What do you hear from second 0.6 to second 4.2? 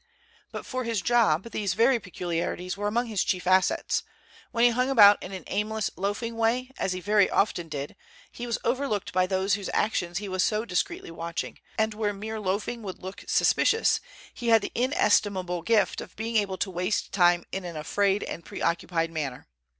for his job these very peculiarities were among his chief assets.